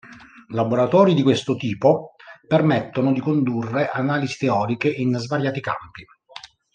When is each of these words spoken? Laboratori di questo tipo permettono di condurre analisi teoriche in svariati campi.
Laboratori 0.47 1.13
di 1.13 1.21
questo 1.21 1.53
tipo 1.55 2.15
permettono 2.47 3.13
di 3.13 3.19
condurre 3.19 3.87
analisi 3.87 4.35
teoriche 4.39 4.89
in 4.89 5.13
svariati 5.19 5.59
campi. 5.61 6.03